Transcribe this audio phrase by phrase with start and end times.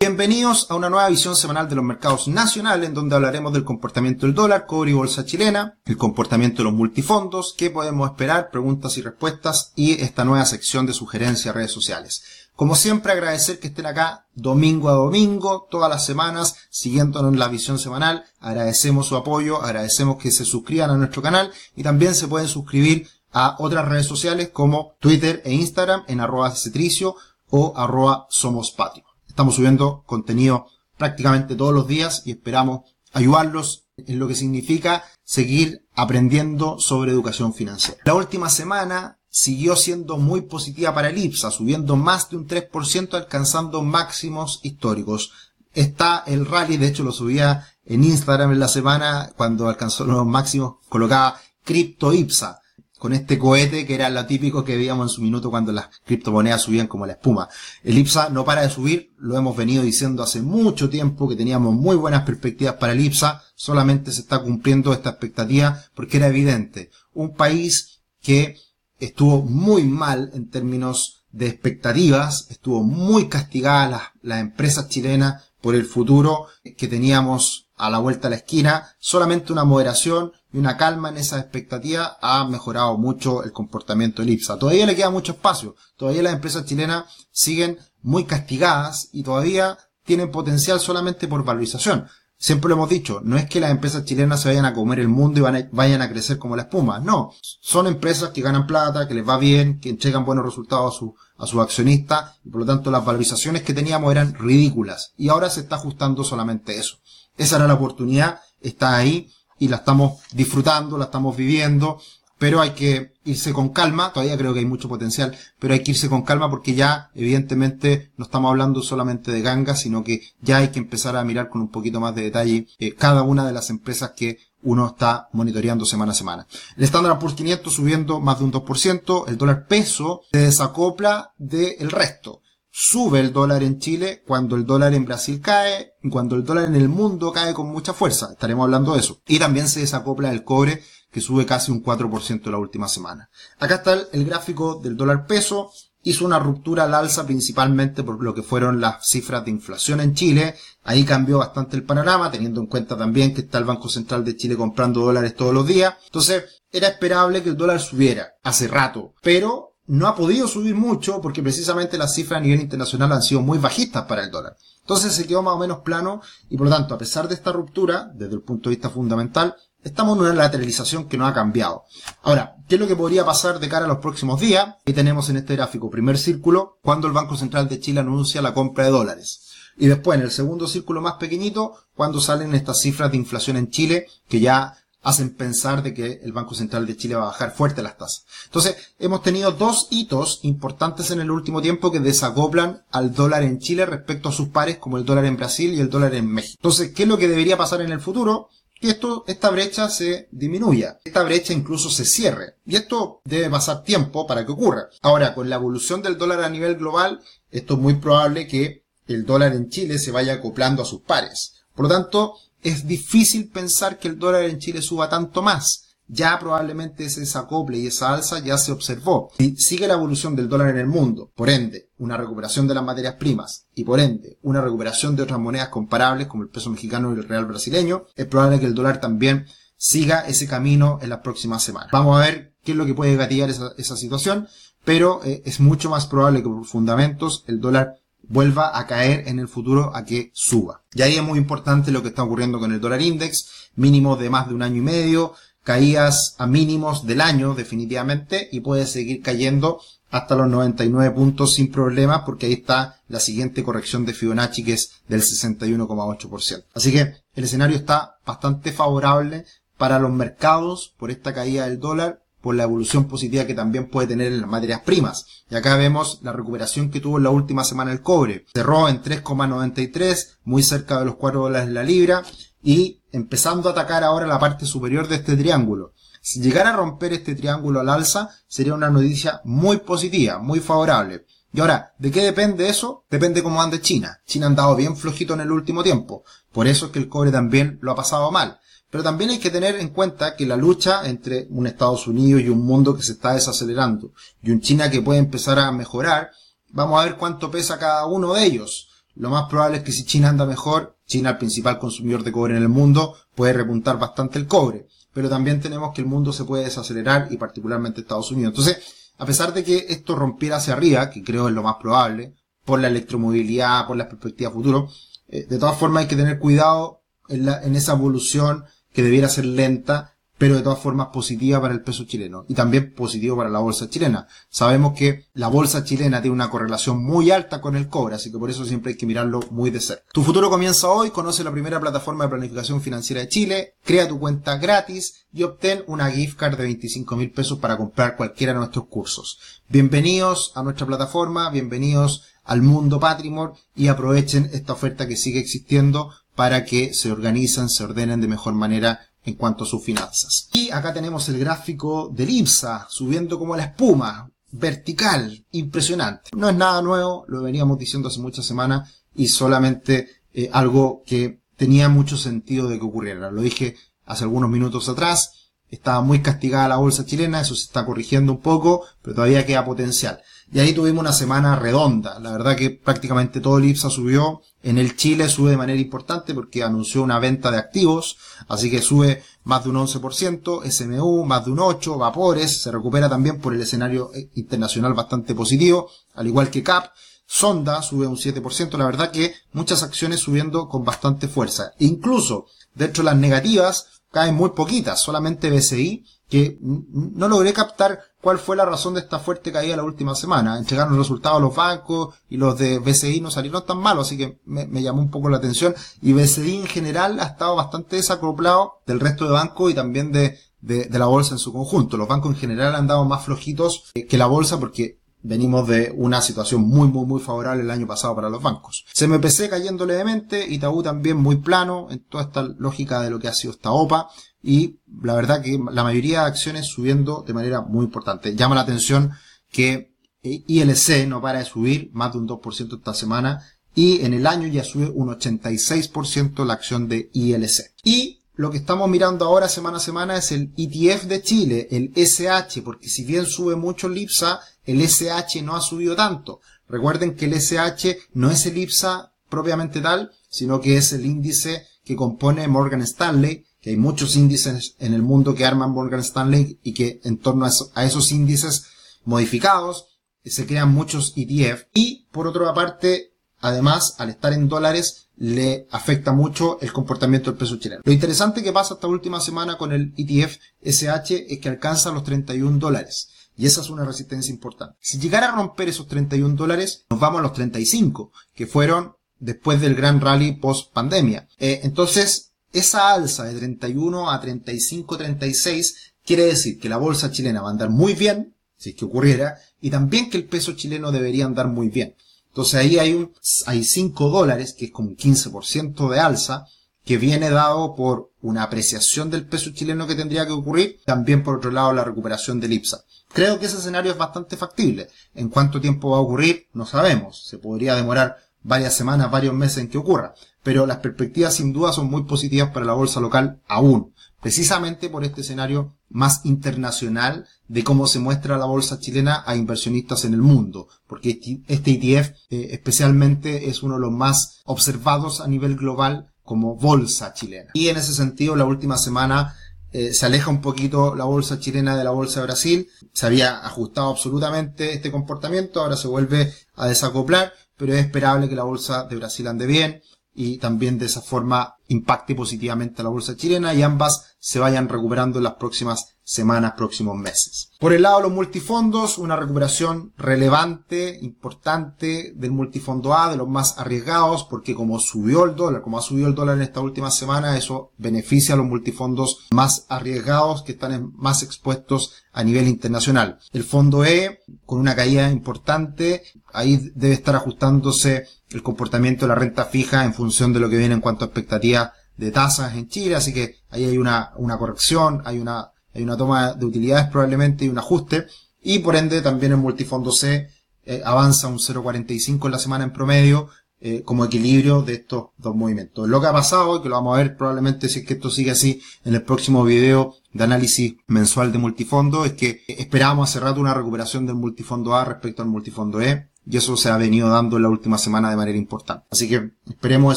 [0.00, 4.24] Bienvenidos a una nueva visión semanal de los mercados nacionales en donde hablaremos del comportamiento
[4.24, 8.96] del dólar, cobre y bolsa chilena, el comportamiento de los multifondos, qué podemos esperar, preguntas
[8.96, 12.22] y respuestas y esta nueva sección de sugerencias redes sociales.
[12.56, 17.48] Como siempre agradecer que estén acá domingo a domingo, todas las semanas, siguiéndonos en la
[17.48, 18.24] visión semanal.
[18.40, 23.06] Agradecemos su apoyo, agradecemos que se suscriban a nuestro canal y también se pueden suscribir
[23.32, 27.16] a otras redes sociales como Twitter e Instagram en arroba cetricio
[27.50, 29.09] o arroba somos patio.
[29.30, 30.66] Estamos subiendo contenido
[30.98, 32.80] prácticamente todos los días y esperamos
[33.12, 38.00] ayudarlos en lo que significa seguir aprendiendo sobre educación financiera.
[38.04, 43.14] La última semana siguió siendo muy positiva para el IPSA, subiendo más de un 3%,
[43.14, 45.30] alcanzando máximos históricos.
[45.72, 50.26] Está el rally, de hecho lo subía en Instagram en la semana, cuando alcanzó los
[50.26, 52.59] máximos, colocaba Crypto IPSA,
[53.00, 56.60] con este cohete que era lo típico que veíamos en su minuto cuando las criptomonedas
[56.60, 57.48] subían como la espuma.
[57.82, 61.74] El IPSA no para de subir, lo hemos venido diciendo hace mucho tiempo que teníamos
[61.74, 66.90] muy buenas perspectivas para el IPSA, solamente se está cumpliendo esta expectativa porque era evidente.
[67.14, 68.58] Un país que
[68.98, 75.74] estuvo muy mal en términos de expectativas, estuvo muy castigada las, las empresas chilenas por
[75.74, 80.76] el futuro que teníamos a la vuelta a la esquina, solamente una moderación y una
[80.76, 84.58] calma en esa expectativa ha mejorado mucho el comportamiento del IPSA.
[84.58, 90.30] Todavía le queda mucho espacio, todavía las empresas chilenas siguen muy castigadas y todavía tienen
[90.30, 92.06] potencial solamente por valorización.
[92.36, 95.08] Siempre lo hemos dicho, no es que las empresas chilenas se vayan a comer el
[95.08, 97.32] mundo y vayan a crecer como la espuma, no.
[97.42, 101.14] Son empresas que ganan plata, que les va bien, que entregan buenos resultados a su,
[101.36, 105.50] a sus accionistas y por lo tanto las valorizaciones que teníamos eran ridículas y ahora
[105.50, 106.99] se está ajustando solamente eso.
[107.40, 111.98] Esa era la oportunidad, está ahí y la estamos disfrutando, la estamos viviendo
[112.40, 115.90] pero hay que irse con calma, todavía creo que hay mucho potencial, pero hay que
[115.90, 120.56] irse con calma porque ya evidentemente no estamos hablando solamente de ganga, sino que ya
[120.56, 123.52] hay que empezar a mirar con un poquito más de detalle eh, cada una de
[123.52, 126.46] las empresas que uno está monitoreando semana a semana.
[126.78, 131.90] El Standard Poor's 500 subiendo más de un 2%, el dólar peso se desacopla del
[131.90, 132.40] resto.
[132.72, 136.76] Sube el dólar en Chile cuando el dólar en Brasil cae, cuando el dólar en
[136.76, 138.28] el mundo cae con mucha fuerza.
[138.30, 139.20] Estaremos hablando de eso.
[139.26, 143.28] Y también se desacopla el cobre que sube casi un 4% la última semana.
[143.58, 145.72] Acá está el, gráfico del dólar peso.
[146.02, 150.14] Hizo una ruptura al alza principalmente por lo que fueron las cifras de inflación en
[150.14, 150.54] Chile.
[150.84, 154.36] Ahí cambió bastante el panorama, teniendo en cuenta también que está el Banco Central de
[154.36, 155.94] Chile comprando dólares todos los días.
[156.06, 161.20] Entonces, era esperable que el dólar subiera hace rato, pero no ha podido subir mucho
[161.20, 164.56] porque precisamente las cifras a nivel internacional han sido muy bajistas para el dólar.
[164.80, 167.52] Entonces se quedó más o menos plano y por lo tanto, a pesar de esta
[167.52, 171.84] ruptura, desde el punto de vista fundamental, Estamos en una lateralización que no ha cambiado.
[172.22, 174.74] Ahora, ¿qué es lo que podría pasar de cara a los próximos días?
[174.84, 178.52] Ahí tenemos en este gráfico, primer círculo, cuando el Banco Central de Chile anuncia la
[178.52, 179.40] compra de dólares.
[179.78, 183.70] Y después, en el segundo círculo más pequeñito, cuando salen estas cifras de inflación en
[183.70, 187.54] Chile, que ya hacen pensar de que el Banco Central de Chile va a bajar
[187.54, 188.26] fuerte las tasas.
[188.46, 193.58] Entonces, hemos tenido dos hitos importantes en el último tiempo que desacoplan al dólar en
[193.58, 196.56] Chile respecto a sus pares como el dólar en Brasil y el dólar en México.
[196.58, 198.48] Entonces, ¿qué es lo que debería pasar en el futuro?
[198.80, 202.54] que esto, esta brecha se disminuya, esta brecha incluso se cierre.
[202.64, 204.88] Y esto debe pasar tiempo para que ocurra.
[205.02, 209.26] Ahora, con la evolución del dólar a nivel global, esto es muy probable que el
[209.26, 211.62] dólar en Chile se vaya acoplando a sus pares.
[211.74, 216.38] Por lo tanto, es difícil pensar que el dólar en Chile suba tanto más ya
[216.38, 219.30] probablemente ese desacople y esa alza ya se observó.
[219.38, 222.84] Si sigue la evolución del dólar en el mundo, por ende, una recuperación de las
[222.84, 227.14] materias primas y por ende, una recuperación de otras monedas comparables como el peso mexicano
[227.14, 229.46] y el real brasileño, es probable que el dólar también
[229.76, 231.90] siga ese camino en las próximas semanas.
[231.92, 234.48] Vamos a ver qué es lo que puede gatillar esa, situación,
[234.84, 239.38] pero eh, es mucho más probable que por fundamentos el dólar vuelva a caer en
[239.38, 240.82] el futuro a que suba.
[240.94, 244.30] Y ahí es muy importante lo que está ocurriendo con el dólar index, mínimo de
[244.30, 249.22] más de un año y medio, caídas a mínimos del año definitivamente y puede seguir
[249.22, 254.64] cayendo hasta los 99 puntos sin problemas porque ahí está la siguiente corrección de Fibonacci
[254.64, 256.64] que es del 61,8%.
[256.74, 259.44] Así que el escenario está bastante favorable
[259.76, 264.08] para los mercados por esta caída del dólar, por la evolución positiva que también puede
[264.08, 265.26] tener en las materias primas.
[265.50, 268.46] Y acá vemos la recuperación que tuvo en la última semana el cobre.
[268.54, 272.22] Cerró en 3,93, muy cerca de los 4 dólares la libra
[272.62, 275.92] y empezando a atacar ahora la parte superior de este triángulo.
[276.22, 281.24] Si llegara a romper este triángulo al alza, sería una noticia muy positiva, muy favorable.
[281.52, 283.04] Y ahora, ¿de qué depende eso?
[283.10, 284.20] Depende cómo ande China.
[284.26, 286.22] China ha andado bien flojito en el último tiempo.
[286.52, 288.60] Por eso es que el cobre también lo ha pasado mal.
[288.90, 292.48] Pero también hay que tener en cuenta que la lucha entre un Estados Unidos y
[292.48, 296.30] un mundo que se está desacelerando y un China que puede empezar a mejorar,
[296.70, 298.88] vamos a ver cuánto pesa cada uno de ellos.
[299.14, 302.56] lo más probable es que si China anda mejor, China, el principal consumidor de cobre
[302.56, 304.86] en el mundo, puede repuntar bastante el cobre.
[305.12, 308.52] Pero también tenemos que el mundo se puede desacelerar y particularmente Estados Unidos.
[308.52, 312.34] Entonces, a pesar de que esto rompiera hacia arriba, que creo es lo más probable,
[312.64, 314.88] por la electromovilidad, por las perspectivas futuro,
[315.28, 319.44] eh, de todas formas hay que tener cuidado en, en esa evolución que debiera ser
[319.44, 323.58] lenta pero de todas formas positiva para el peso chileno y también positivo para la
[323.58, 324.26] bolsa chilena.
[324.48, 328.38] Sabemos que la bolsa chilena tiene una correlación muy alta con el cobre, así que
[328.38, 330.04] por eso siempre hay que mirarlo muy de cerca.
[330.14, 334.18] Tu futuro comienza hoy, conoce la primera plataforma de planificación financiera de Chile, crea tu
[334.18, 338.60] cuenta gratis y obtén una gift card de 25 mil pesos para comprar cualquiera de
[338.60, 339.38] nuestros cursos.
[339.68, 346.14] Bienvenidos a nuestra plataforma, bienvenidos al mundo Patrimor y aprovechen esta oferta que sigue existiendo
[346.40, 350.48] para que se organizan, se ordenen de mejor manera en cuanto a sus finanzas.
[350.54, 356.30] Y acá tenemos el gráfico del IPSA subiendo como la espuma, vertical, impresionante.
[356.34, 361.42] No es nada nuevo, lo veníamos diciendo hace muchas semanas y solamente eh, algo que
[361.56, 363.30] tenía mucho sentido de que ocurriera.
[363.30, 363.76] Lo dije
[364.06, 368.40] hace algunos minutos atrás, estaba muy castigada la bolsa chilena, eso se está corrigiendo un
[368.40, 370.22] poco, pero todavía queda potencial.
[370.52, 372.18] Y ahí tuvimos una semana redonda.
[372.18, 374.42] La verdad que prácticamente todo el IPSA subió.
[374.62, 378.18] En el Chile sube de manera importante porque anunció una venta de activos.
[378.48, 380.68] Así que sube más de un 11%.
[380.68, 381.98] SMU más de un 8%.
[381.98, 385.88] Vapores se recupera también por el escenario eh, internacional bastante positivo.
[386.14, 386.90] Al igual que CAP.
[387.26, 388.76] Sonda sube un 7%.
[388.76, 391.74] La verdad que muchas acciones subiendo con bastante fuerza.
[391.78, 395.00] Incluso dentro de las negativas caen muy poquitas.
[395.00, 399.82] Solamente BCI que no logré captar cuál fue la razón de esta fuerte caída la
[399.82, 400.56] última semana.
[400.56, 404.82] Entregaron resultados los bancos y los de BCI no salieron tan malos, así que me,
[404.82, 405.74] llamó un poco la atención.
[406.00, 410.38] Y BCI en general ha estado bastante desacoplado del resto de bancos y también de,
[410.60, 411.96] de, la bolsa en su conjunto.
[411.96, 416.22] Los bancos en general han dado más flojitos que la bolsa porque venimos de una
[416.22, 418.86] situación muy, muy, muy favorable el año pasado para los bancos.
[418.94, 423.34] CMPC cayendo levemente, Itaú también muy plano en toda esta lógica de lo que ha
[423.34, 424.08] sido esta OPA
[424.42, 428.34] y la verdad que la mayoría de acciones subiendo de manera muy importante.
[428.34, 429.12] Llama la atención
[429.50, 433.42] que eh, ILC no para de subir más de un 2% esta semana
[433.74, 437.74] y en el año ya sube un 86% la acción de ILC.
[437.84, 441.92] Y lo que estamos mirando ahora semana a semana es el ETF de Chile, el
[441.94, 446.40] SH, porque si bien sube mucho el IPSA, el SH no ha subido tanto.
[446.66, 451.66] Recuerden que el SH no es el IPSA propiamente tal, sino que es el índice
[451.84, 456.60] que compone Morgan Stanley, que hay muchos índices en el mundo que arman Morgan Stanley
[456.62, 458.68] y que en torno a, esos índices
[459.04, 463.09] modificados se crean muchos ETF y por otra parte,
[463.40, 467.82] además, al estar en dólares, le afecta mucho el comportamiento del peso chileno.
[467.84, 472.04] Lo interesante que pasa esta última semana con el ETF SH es que alcanza los
[472.04, 473.10] 31 dólares.
[473.36, 474.76] Y esa es una resistencia importante.
[474.80, 479.60] Si llegara a romper esos 31 dólares, nos vamos a los 35, que fueron después
[479.60, 481.28] del gran rally post pandemia.
[481.38, 487.42] Eh, entonces, esa alza de 31 a 35, 36 quiere decir que la bolsa chilena
[487.42, 490.90] va a andar muy bien, si es que ocurriera, y también que el peso chileno
[490.90, 491.94] debería andar muy bien.
[492.30, 493.12] Entonces ahí hay un,
[493.46, 496.46] hay 5 dólares, que es como un 15% de alza,
[496.84, 501.36] que viene dado por una apreciación del peso chileno que tendría que ocurrir, también por
[501.36, 502.82] otro lado la recuperación del IPSA.
[503.12, 504.88] Creo que ese escenario es bastante factible.
[505.14, 507.26] En cuánto tiempo va a ocurrir, no sabemos.
[507.26, 511.72] Se podría demorar varias semanas, varios meses en que ocurra pero las perspectivas sin duda
[511.72, 517.64] son muy positivas para la bolsa local aún, precisamente por este escenario más internacional de
[517.64, 522.48] cómo se muestra la bolsa chilena a inversionistas en el mundo, porque este ETF eh,
[522.52, 527.50] especialmente es uno de los más observados a nivel global como bolsa chilena.
[527.54, 529.34] Y en ese sentido, la última semana
[529.72, 533.38] eh, se aleja un poquito la bolsa chilena de la bolsa de Brasil, se había
[533.38, 538.84] ajustado absolutamente este comportamiento, ahora se vuelve a desacoplar, pero es esperable que la bolsa
[538.84, 539.82] de Brasil ande bien,
[540.14, 544.68] y también de esa forma impacte positivamente a la bolsa chilena y ambas se vayan
[544.68, 547.52] recuperando en las próximas semanas, próximos meses.
[547.60, 553.28] Por el lado de los multifondos, una recuperación relevante, importante del multifondo A, de los
[553.28, 556.90] más arriesgados, porque como subió el dólar, como ha subido el dólar en esta última
[556.90, 563.20] semana, eso beneficia a los multifondos más arriesgados que están más expuestos a nivel internacional.
[563.32, 569.14] El fondo E, con una caída importante, ahí debe estar ajustándose el comportamiento de la
[569.14, 571.59] renta fija en función de lo que viene en cuanto a expectativas
[572.00, 575.98] de tasas en Chile, así que ahí hay una, una corrección, hay una, hay una
[575.98, 578.06] toma de utilidades probablemente y un ajuste,
[578.42, 580.30] y por ende también el multifondo C
[580.64, 583.28] eh, avanza un 0.45 en la semana en promedio,
[583.60, 585.86] eh, como equilibrio de estos dos movimientos.
[585.86, 588.08] Lo que ha pasado, y que lo vamos a ver probablemente si es que esto
[588.08, 593.20] sigue así en el próximo video de análisis mensual de multifondo, es que esperábamos hace
[593.20, 597.08] rato una recuperación del multifondo A respecto al multifondo E, y eso se ha venido
[597.08, 598.86] dando en la última semana de manera importante.
[598.90, 599.96] Así que esperemos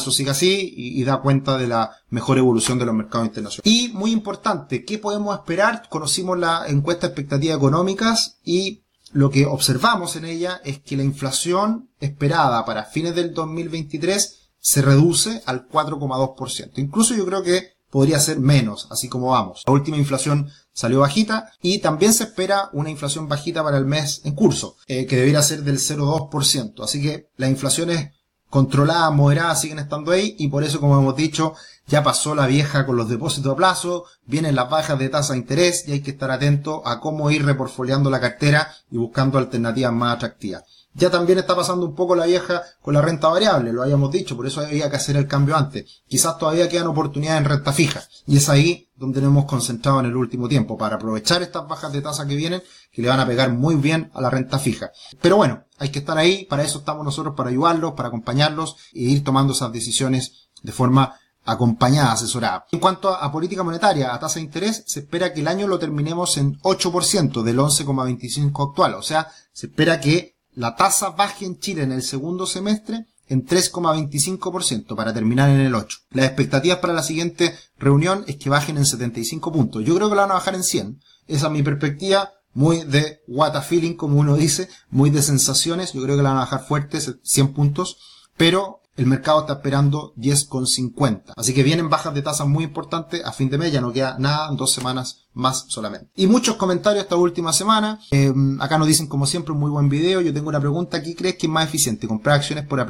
[0.00, 3.72] eso siga así y, y da cuenta de la mejor evolución de los mercados internacionales.
[3.72, 5.88] Y muy importante, ¿qué podemos esperar?
[5.88, 11.04] Conocimos la encuesta de expectativas económicas y lo que observamos en ella es que la
[11.04, 16.72] inflación esperada para fines del 2023 se reduce al 4,2%.
[16.78, 19.62] Incluso yo creo que podría ser menos, así como vamos.
[19.66, 24.20] La última inflación salió bajita y también se espera una inflación bajita para el mes
[24.24, 26.82] en curso, eh, que debería ser del 0,2%.
[26.84, 28.10] Así que las inflaciones
[28.50, 31.54] controladas, moderadas, siguen estando ahí y por eso, como hemos dicho,
[31.86, 35.40] ya pasó la vieja con los depósitos a plazo, vienen las bajas de tasa de
[35.40, 39.92] interés y hay que estar atento a cómo ir reporfoliando la cartera y buscando alternativas
[39.92, 40.64] más atractivas.
[40.94, 44.36] Ya también está pasando un poco la vieja con la renta variable, lo habíamos dicho,
[44.36, 46.02] por eso había que hacer el cambio antes.
[46.06, 48.04] Quizás todavía quedan oportunidades en renta fija.
[48.26, 51.92] Y es ahí donde nos hemos concentrado en el último tiempo, para aprovechar estas bajas
[51.92, 54.92] de tasa que vienen, que le van a pegar muy bien a la renta fija.
[55.20, 59.00] Pero bueno, hay que estar ahí, para eso estamos nosotros, para ayudarlos, para acompañarlos e
[59.00, 62.66] ir tomando esas decisiones de forma acompañada, asesorada.
[62.72, 65.78] En cuanto a, política monetaria, a tasa de interés, se espera que el año lo
[65.78, 68.94] terminemos en 8% del 11,25 actual.
[68.94, 73.46] O sea, se espera que la tasa baje en Chile en el segundo semestre en
[73.46, 75.98] 3,25% para terminar en el 8.
[76.10, 79.84] Las expectativas para la siguiente reunión es que bajen en 75 puntos.
[79.84, 81.00] Yo creo que la van a bajar en 100.
[81.26, 85.92] Esa es mi perspectiva, muy de what a feeling, como uno dice, muy de sensaciones.
[85.92, 87.96] Yo creo que la van a bajar fuertes, 100 puntos,
[88.36, 91.32] pero el mercado está esperando 10,50.
[91.36, 94.16] Así que vienen bajas de tasas muy importantes a fin de mes, ya no queda
[94.18, 96.10] nada, dos semanas más solamente.
[96.14, 97.98] Y muchos comentarios esta última semana.
[98.10, 100.20] Eh, acá nos dicen como siempre un muy buen video.
[100.20, 102.06] Yo tengo una pregunta, ¿qué crees que es más eficiente?
[102.06, 102.80] ¿Comprar acciones por,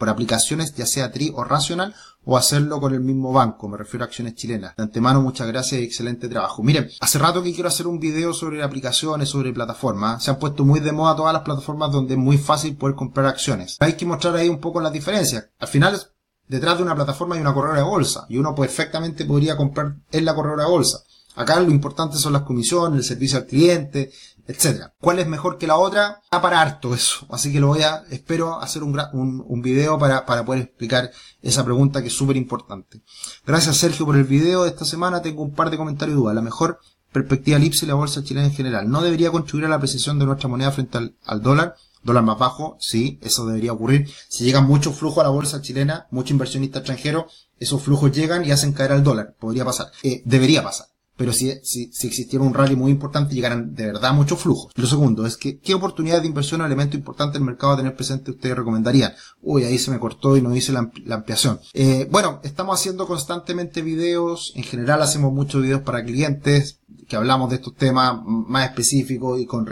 [0.00, 4.02] por aplicaciones ya sea TRI o Rational o hacerlo con el mismo banco, me refiero
[4.02, 4.74] a acciones chilenas.
[4.74, 6.62] De antemano, muchas gracias y excelente trabajo.
[6.62, 10.24] Miren, hace rato que quiero hacer un video sobre aplicaciones, sobre plataformas.
[10.24, 13.26] Se han puesto muy de moda todas las plataformas donde es muy fácil poder comprar
[13.26, 13.76] acciones.
[13.80, 15.50] Hay que mostrar ahí un poco las diferencias.
[15.58, 16.00] Al final,
[16.48, 20.24] detrás de una plataforma hay una corredora de bolsa y uno perfectamente podría comprar en
[20.24, 21.00] la corredora de bolsa.
[21.36, 24.10] Acá lo importante son las comisiones, el servicio al cliente,
[24.46, 24.94] etcétera.
[25.00, 26.20] ¿Cuál es mejor que la otra?
[26.30, 27.26] A para harto eso.
[27.30, 31.10] Así que lo voy a, espero hacer un, un, un video para, para poder explicar
[31.40, 33.02] esa pregunta que es súper importante.
[33.46, 35.22] Gracias Sergio por el video de esta semana.
[35.22, 36.34] Tengo un par de comentarios y dudas.
[36.34, 36.80] La mejor
[37.12, 38.90] perspectiva LIPS y la bolsa chilena en general.
[38.90, 41.76] ¿No debería contribuir a la apreciación de nuestra moneda frente al, al dólar?
[42.02, 44.08] Dólar más bajo, sí, eso debería ocurrir.
[44.28, 48.52] Si llega mucho flujo a la bolsa chilena, mucho inversionista extranjero, esos flujos llegan y
[48.52, 49.36] hacen caer al dólar.
[49.38, 49.92] Podría pasar.
[50.02, 50.86] Eh, debería pasar
[51.20, 54.72] pero si, si, si, existiera un rally muy importante, llegaran de verdad muchos flujos.
[54.74, 57.94] Lo segundo es que, ¿qué oportunidades de inversión o elemento importante del mercado a tener
[57.94, 59.12] presente ustedes recomendarían?
[59.42, 61.60] Uy, ahí se me cortó y no hice la, ampliación.
[61.74, 67.50] Eh, bueno, estamos haciendo constantemente videos, en general hacemos muchos videos para clientes, que hablamos
[67.50, 69.66] de estos temas más específicos y con,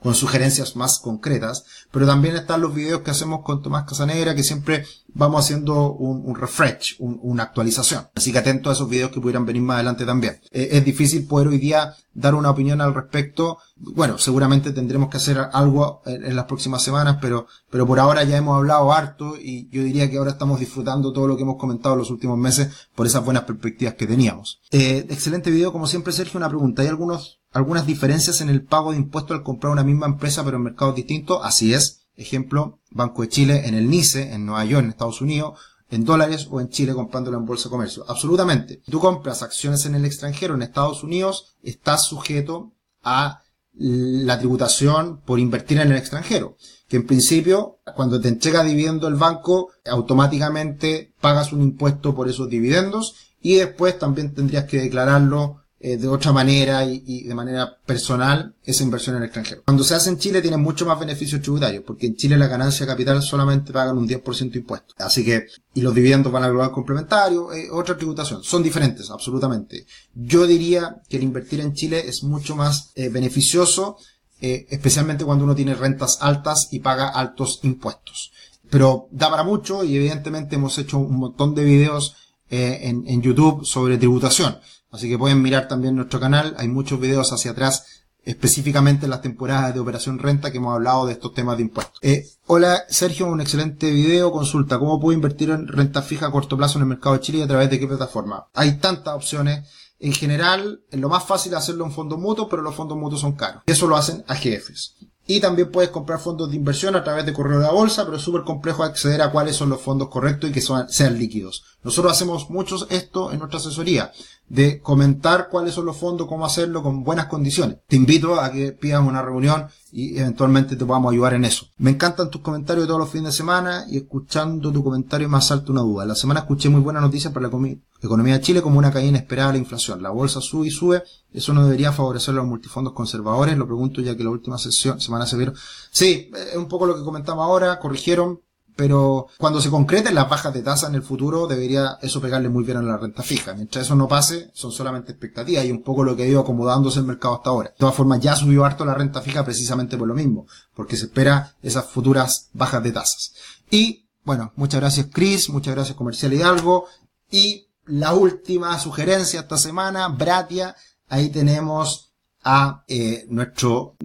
[0.00, 4.42] con sugerencias más concretas, pero también están los videos que hacemos con Tomás Casanegra, que
[4.42, 8.08] siempre vamos haciendo un, refresh, una actualización.
[8.14, 10.40] Así que atento a esos videos que pudieran venir más adelante también.
[10.50, 13.58] Eh, es difícil poder hoy día dar una opinión al respecto.
[13.76, 18.36] Bueno, seguramente tendremos que hacer algo en, las próximas semanas, pero, pero por ahora ya
[18.36, 21.94] hemos hablado harto y yo diría que ahora estamos disfrutando todo lo que hemos comentado
[21.94, 24.60] en los últimos meses por esas buenas perspectivas que teníamos.
[24.70, 26.82] Eh, excelente video, como siempre, Sergio, una pregunta.
[26.82, 30.56] ¿Hay algunos, algunas diferencias en el pago de impuestos al comprar una misma empresa pero
[30.56, 31.40] en mercados distintos?
[31.42, 32.00] Así es.
[32.14, 35.58] Ejemplo, Banco de Chile en el NICE, en Nueva York, en Estados Unidos,
[35.92, 38.04] en dólares o en Chile comprándolo en bolsa de comercio.
[38.08, 38.82] Absolutamente.
[38.90, 42.72] Tú compras acciones en el extranjero, en Estados Unidos, estás sujeto
[43.02, 43.42] a
[43.74, 46.56] la tributación por invertir en el extranjero.
[46.88, 52.48] Que en principio, cuando te entrega dividendo el banco, automáticamente pagas un impuesto por esos
[52.48, 58.54] dividendos y después también tendrías que declararlo eh, de otra manera y, de manera personal
[58.62, 59.62] esa inversión en el extranjero.
[59.64, 62.86] Cuando se hace en Chile tiene mucho más beneficios tributarios, porque en Chile la ganancia
[62.86, 64.94] capital solamente pagan un 10% de impuestos.
[64.98, 68.44] Así que, y los dividendos van a global complementario, eh, otra tributación.
[68.44, 69.84] Son diferentes, absolutamente.
[70.14, 73.96] Yo diría que el invertir en Chile es mucho más eh, beneficioso,
[74.40, 78.30] especialmente cuando uno tiene rentas altas y paga altos impuestos.
[78.70, 82.16] Pero da para mucho y evidentemente hemos hecho un montón de videos
[82.48, 84.58] en YouTube sobre tributación.
[84.92, 86.54] Así que pueden mirar también nuestro canal.
[86.58, 87.86] Hay muchos videos hacia atrás,
[88.24, 91.98] específicamente en las temporadas de Operación Renta que hemos hablado de estos temas de impuestos.
[92.02, 94.30] Eh, hola Sergio, un excelente video.
[94.30, 97.38] Consulta, ¿cómo puedo invertir en renta fija a corto plazo en el mercado de Chile
[97.38, 98.48] y a través de qué plataforma?
[98.52, 99.66] Hay tantas opciones.
[99.98, 103.32] En general, es lo más fácil hacerlo en fondos mutuos, pero los fondos mutuos son
[103.32, 103.62] caros.
[103.66, 104.96] Eso lo hacen AGFs.
[105.26, 108.16] Y también puedes comprar fondos de inversión a través de correo de la bolsa, pero
[108.16, 111.71] es súper complejo acceder a cuáles son los fondos correctos y que sean líquidos.
[111.82, 114.12] Nosotros hacemos muchos esto en nuestra asesoría,
[114.48, 117.78] de comentar cuáles son los fondos, cómo hacerlo con buenas condiciones.
[117.88, 121.66] Te invito a que pidas una reunión y eventualmente te podamos ayudar en eso.
[121.78, 125.72] Me encantan tus comentarios todos los fines de semana y escuchando tu comentario me asalta
[125.72, 126.04] una duda.
[126.04, 129.48] La semana escuché muy buenas noticias para la economía de Chile como una caída inesperada
[129.48, 130.02] de la inflación.
[130.02, 131.02] La bolsa sube y sube.
[131.32, 133.56] Eso no debería favorecer a los multifondos conservadores.
[133.56, 135.54] Lo pregunto ya que la última sesión, semana se vieron.
[135.90, 137.78] Sí, es un poco lo que comentamos ahora.
[137.78, 138.40] Corrigieron
[138.76, 142.64] pero cuando se concreten las bajas de tasa en el futuro, debería eso pegarle muy
[142.64, 143.54] bien a la renta fija.
[143.54, 147.00] Mientras eso no pase, son solamente expectativas y un poco lo que ha ido acomodándose
[147.00, 147.70] el mercado hasta ahora.
[147.70, 151.06] De todas formas, ya subió harto la renta fija precisamente por lo mismo, porque se
[151.06, 153.34] espera esas futuras bajas de tasas.
[153.70, 156.86] Y, bueno, muchas gracias Chris, muchas gracias Comercial Hidalgo.
[157.30, 160.76] Y la última sugerencia esta semana, Bratia,
[161.08, 162.11] ahí tenemos
[162.44, 163.96] a eh, nuestro,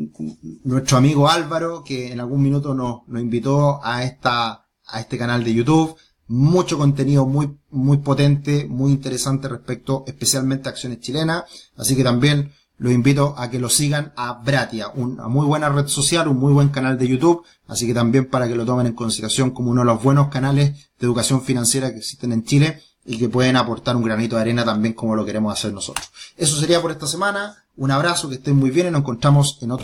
[0.63, 5.43] nuestro amigo Álvaro, que en algún minuto nos, nos invitó a esta, a este canal
[5.43, 5.95] de YouTube.
[6.27, 11.45] Mucho contenido muy, muy potente, muy interesante respecto especialmente a acciones chilenas.
[11.77, 15.87] Así que también los invito a que lo sigan a Bratia, una muy buena red
[15.87, 17.43] social, un muy buen canal de YouTube.
[17.65, 20.89] Así que también para que lo tomen en consideración como uno de los buenos canales
[20.99, 24.65] de educación financiera que existen en Chile y que pueden aportar un granito de arena
[24.65, 26.11] también como lo queremos hacer nosotros.
[26.35, 27.63] Eso sería por esta semana.
[27.77, 29.75] Un abrazo, que estén muy bien y nos encontramos en otro